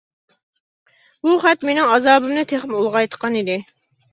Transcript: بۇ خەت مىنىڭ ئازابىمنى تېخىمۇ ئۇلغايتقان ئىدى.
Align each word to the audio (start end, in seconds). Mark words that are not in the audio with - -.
بۇ 1.27 1.35
خەت 1.45 1.67
مىنىڭ 1.71 1.93
ئازابىمنى 1.97 2.47
تېخىمۇ 2.53 2.81
ئۇلغايتقان 2.81 3.43
ئىدى. 3.43 3.63